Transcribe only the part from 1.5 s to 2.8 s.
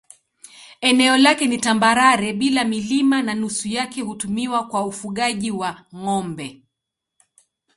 tambarare bila